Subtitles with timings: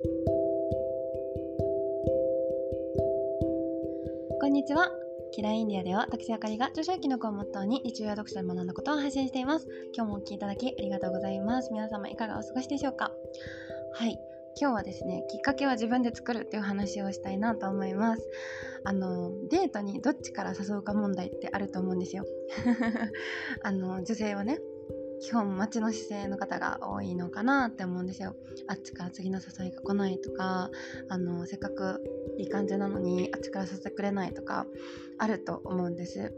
[0.00, 0.06] こ
[4.46, 4.92] んにちは。
[5.32, 9.66] キラインディアでは私あかりが著書記録をモットーに日常や読書で学んだことを配信しています。
[9.92, 11.72] 今日もお聴きいただきありがとうございます。
[11.72, 13.10] 皆様いかがお過ごしでしょうか？
[13.94, 14.20] はい。
[14.60, 18.22] 今日はですねきっかけは自分で作るっていう話をしたいなと思います。
[18.84, 22.24] あのデートにどっちから誘うか問題ってあると思うんですよ。
[23.62, 24.60] あの女性はね
[25.20, 28.34] 基本待ちの姿勢の方が多いのかなって思うんですよ。
[28.68, 30.70] あっちから次の誘いが来ないとか
[31.08, 32.02] あのせっかく
[32.38, 34.66] いい感じなのにあっちから誘ってくれないとか
[35.18, 36.34] あると思うんです。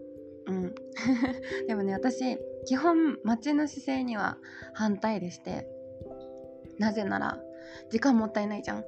[0.46, 0.74] うん。
[1.68, 4.38] でもね私基本待ちの姿勢には
[4.74, 5.68] 反対でして
[6.78, 7.38] なぜなら
[7.90, 8.84] 時間もったいないじゃん。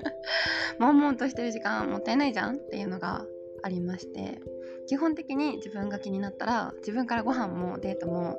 [0.78, 3.24] 悶々としてる時間もったいないじゃんっていうのが
[3.64, 4.40] ありまして
[4.86, 8.36] 基本的に自分が気になったら自分からご飯もデートも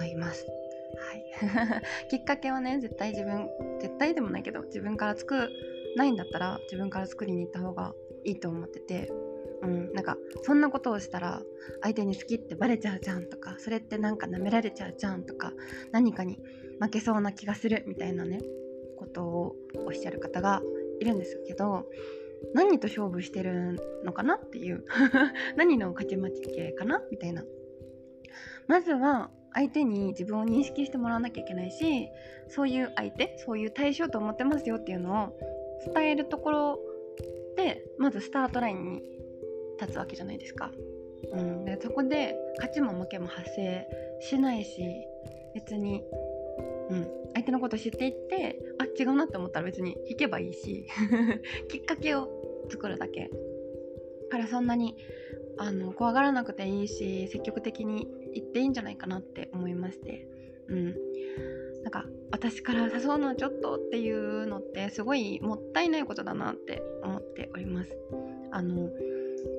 [0.00, 0.46] 誘います。
[0.46, 1.24] はい、
[2.10, 3.48] きっかけはね絶対自分
[3.80, 5.50] 絶対でもないけど自分から作
[5.96, 9.12] ないんだったら自分から作りに行った方がいいと思ってて、
[9.62, 11.42] うん、なんかそんなことをしたら
[11.82, 15.52] 相手に好きってバレちゃうじゃんとかそれってなんか舐められちゃうじゃんとか
[15.92, 16.38] 何かに
[16.80, 18.40] 負けそうな気がするみたいなね
[18.96, 20.62] ことをおっしゃる方が
[21.00, 21.86] いるんですけど
[22.54, 24.84] 何と勝負してるのかなっていう
[25.56, 27.44] 何の勝ち負けかなみたいな
[28.66, 32.08] まずは相手に自分を認識してもらわなきゃいけないし
[32.48, 35.38] そういう相手そういう対象と思ってますよっていうのを
[35.94, 36.80] 伝えるところ
[37.56, 39.02] でまずスタートラインに
[39.80, 40.70] 立つわけじゃないですか。
[41.32, 43.86] うん、でそこで勝ちも負けも発生
[44.20, 44.82] しないし
[45.54, 46.02] 別に、
[46.90, 50.86] うん、相手のこと知っていってあ違うなって思ったら別に引けばいいし
[51.68, 52.28] きっかけを
[52.68, 53.30] 作るだけ。
[54.30, 54.96] からそんなに
[55.58, 60.26] あの怖がらなくていいし積極的に言っていいんじゃないかなって思いまして。
[60.68, 60.96] うん。
[61.82, 67.96] なんか私から誘うのはちょっとっていうのってすごいもったいないことだなって思っております。
[68.52, 68.88] あの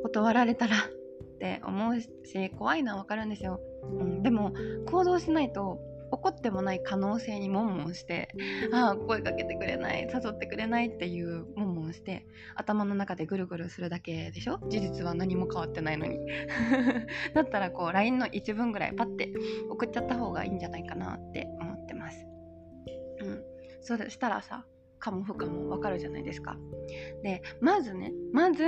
[0.04, 4.54] 断られたら って思うし怖いのはわかるんですよ、うん、でも
[4.86, 5.80] 行動しないと
[6.14, 8.30] 怒ってもない可能性にもんもんして
[8.72, 14.60] ああ声かけてくれない誘ってくれないっていうもんもんして頭の中でぐるぐるするだけでしょ？
[14.70, 16.20] 事実は何も変わってないのに。
[17.34, 19.34] だったらこう LINE の一文ぐらいパッて
[19.70, 22.26] 送っちゃった方がいいんじゃないかなって思ってます。
[23.22, 23.44] うん。
[23.82, 24.66] そしたらさ
[25.00, 26.58] かも不可もわかるじゃないですか。
[27.24, 28.64] でまずねまず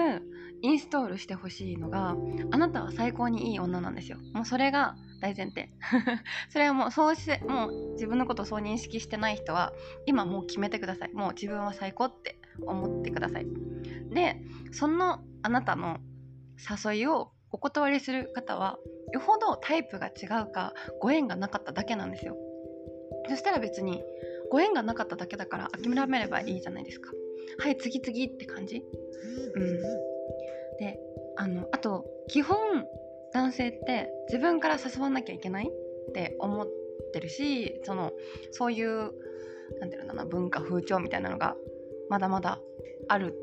[0.61, 2.15] インストールしてほしいのが
[2.51, 4.17] あなたは最高にいい女なんですよ。
[4.33, 5.69] もうそれが大前提。
[6.49, 9.73] それはもうそうしてもう自分のことをそう認識してない人は
[10.05, 11.13] 今もう決めてください。
[11.13, 13.47] もう自分は最高って思ってください。
[14.11, 15.99] でそのあなたの
[16.85, 18.77] 誘いをお断りする方は
[19.13, 22.35] よほどタイプが違うかご縁がなかっただけなんですよ。
[23.29, 24.03] そしたら別に
[24.51, 27.11] ご縁がなかっただけだから諦めればいいじゃないですか。
[27.59, 28.83] はい次々って感じ。
[29.55, 29.81] うん。
[30.79, 30.99] で
[31.37, 32.57] あのあと基本
[33.35, 36.67] 男性って自分から誘わなきゃいけないって思っ
[37.13, 38.13] てるしその
[38.51, 39.11] そういう
[39.81, 41.57] 何て言うんだな文化風潮みたいなのが
[42.09, 42.61] まだまだ
[43.09, 43.35] ある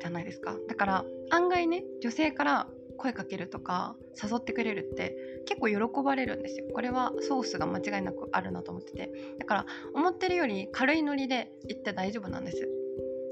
[0.00, 0.56] じゃないですか。
[0.68, 6.66] だから案外ね女性から声かけるとか誘ってくれるって結構喜ばれるんですよ。
[6.72, 9.10] これはソースが間違いなくあるなと思ってて。
[9.40, 12.68] だから思ってるより軽いノリで行って大丈夫なんです。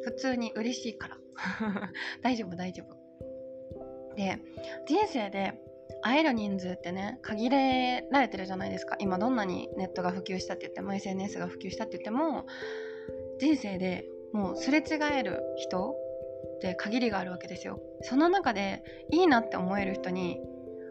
[0.02, 1.18] 普通に嬉しいから。
[2.22, 2.96] 大丈夫大丈夫。
[4.16, 4.40] で
[4.88, 5.60] 人生で
[6.02, 8.96] 会える人数ってね限られてるじゃないですか。
[8.98, 12.46] 今どんなにネットが普及したって言っても SNS が普及したって言っても
[13.38, 15.94] 人生でもうすれ違える人
[16.56, 17.80] って限りがあるわけですよ。
[18.02, 20.40] その中でいいなって思える人に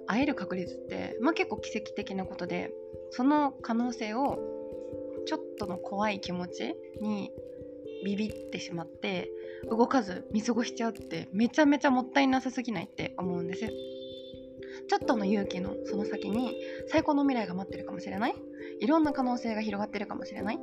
[0.08, 2.72] 会える確率って、まあ、結構奇跡的なことで
[3.12, 4.40] その可能性を
[5.26, 7.32] ちょっとの怖い気持ちに
[8.06, 9.32] ビビってしまって
[9.70, 13.68] 動かず見過ごしちゃうってめちゃめちゃもったいなさすぎないって思うんです。
[14.88, 16.56] ちょっとの勇気のその先に
[16.88, 18.36] 最高の未来が待ってるかもしれない？
[18.80, 20.60] いろんな可能性が広がってるかもしれない？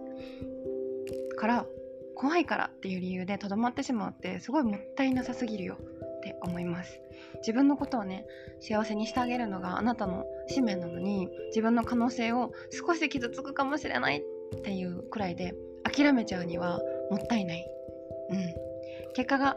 [1.37, 1.66] から
[2.15, 7.01] 怖いからっていう理由でとどまってしまうってすごいもったいなさすぎるよって思います。
[7.39, 8.27] 自分のことをね
[8.60, 16.80] 幸せにしてあげるのがあなたの使命なのに自分の可能性を少し傷つくかもしれないっていうくらいで諦めちゃうには
[17.10, 17.66] もったいない。
[18.30, 18.54] うん。
[19.15, 19.57] 結果が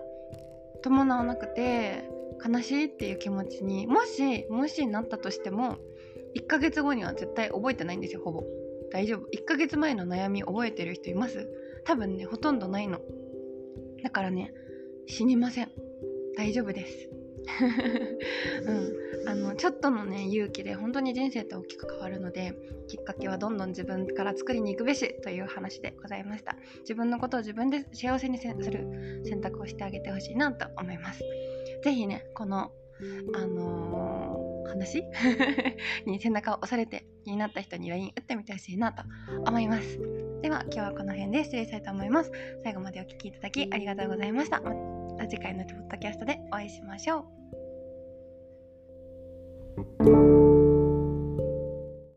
[0.82, 2.10] 伴わなくて
[2.46, 5.78] 悲しいっていう気持ちにもしもしなったとしても
[6.36, 8.44] 1ヶ月後には絶対覚えてないんですよほぼ。
[8.92, 9.22] 大丈夫。
[9.34, 11.50] 1ヶ月前の悩み覚えてる人います？
[11.86, 13.00] 多分ねほとんどないの。
[14.04, 14.54] だからね
[15.08, 15.72] 死にません。
[16.38, 17.10] 大丈夫です。
[18.66, 22.56] うん、あのちょっとのね勇気で本当に人生って大きく変わるので
[22.88, 26.58] きっかけはどんどん自分から作りに行くべしという話でございました。
[26.80, 31.24] 自分のことを自分で幸せにする選択をしてあげてほしいなと思います
[31.86, 32.72] ぜひねこの
[33.36, 35.04] あのー、話？
[36.08, 39.04] に背中を押されて気になった人に LINE 打ってみてほしいなと
[39.46, 40.00] 思います。
[40.42, 42.32] では今日はこの辺で失礼したいと思います。
[42.64, 44.62] 最後までお聴きいただきありがとうございました。
[44.62, 44.72] ま
[45.16, 47.28] た次回のポッドキャストでお会いしましょ
[50.02, 50.25] う。